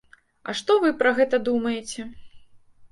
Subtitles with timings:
[0.47, 2.09] А што вы пра гэта думаеце?